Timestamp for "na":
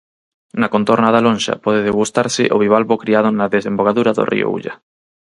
0.59-0.71, 3.31-3.51